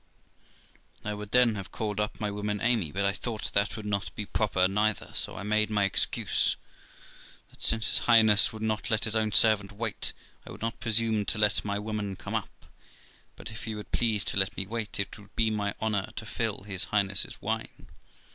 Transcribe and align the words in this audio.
I 1.05 1.13
would 1.13 1.29
then 1.29 1.53
have 1.53 1.71
called 1.71 1.99
up 1.99 2.19
my 2.19 2.31
woman 2.31 2.59
Amy, 2.59 2.91
but 2.91 3.05
I 3.05 3.11
thought 3.11 3.53
that 3.53 3.77
would 3.77 3.85
not 3.85 4.09
be 4.15 4.25
proper 4.25 4.67
neither; 4.67 5.11
so 5.13 5.35
I 5.35 5.43
made 5.43 5.69
my 5.69 5.83
excuse, 5.83 6.55
that 7.51 7.61
since 7.61 7.85
his 7.87 7.99
Highness 8.07 8.51
would 8.51 8.63
not 8.63 8.89
let 8.89 9.03
his 9.03 9.15
own 9.15 9.31
servant 9.31 9.71
wait, 9.71 10.13
I 10.43 10.49
would 10.49 10.63
not 10.63 10.79
presume 10.79 11.23
to 11.25 11.37
let 11.37 11.63
my 11.63 11.77
woman 11.77 12.15
come 12.15 12.33
up; 12.33 12.65
but 13.35 13.51
if 13.51 13.65
he 13.65 13.75
would 13.75 13.91
please 13.91 14.23
to 14.23 14.37
let 14.37 14.57
me 14.57 14.65
wait, 14.65 14.99
it 14.99 15.15
would 15.19 15.35
be 15.35 15.51
my 15.51 15.75
honour 15.79 16.11
to 16.15 16.25
fill 16.25 16.63
his 16.63 16.85
Highness's 16.85 17.39
wine. 17.39 17.87